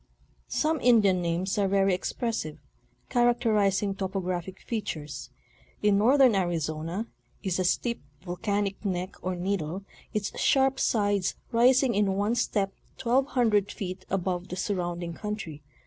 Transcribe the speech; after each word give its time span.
Some 0.47 0.79
Indian 0.81 1.21
names 1.21 1.59
are 1.59 1.67
very 1.67 1.93
expressive, 1.93 2.57
characterizing 3.07 3.93
topo 3.93 4.19
graphic 4.19 4.59
features. 4.59 5.29
In 5.83 5.99
northern 5.99 6.33
Arizona 6.33 7.05
is 7.43 7.59
a 7.59 7.63
steep 7.63 8.01
volcanic 8.23 8.83
neck 8.83 9.15
or 9.21 9.35
needle, 9.35 9.83
its 10.11 10.35
sharp 10.39 10.79
sides 10.79 11.35
rising 11.51 11.93
in 11.93 12.15
one 12.15 12.33
step 12.33 12.73
twelve 12.97 13.27
hundred 13.27 13.71
feet 13.71 14.03
above 14.09 14.47
the 14.47 14.55
surrounding 14.55 15.13
country. 15.13 15.61